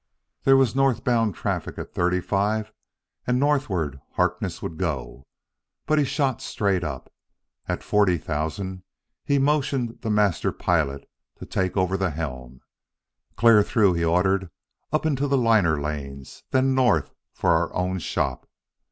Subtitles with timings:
[0.45, 2.71] There was northbound travel at thirty five,
[3.27, 5.27] and northward Harkness would go,
[5.85, 7.13] but he shot straight up.
[7.67, 8.81] At forty thousand
[9.23, 12.61] he motioned the master pilot to take over the helm.
[13.35, 14.49] "Clear through," he ordered;
[14.91, 18.49] "up into the liner lanes; then north for our own shop."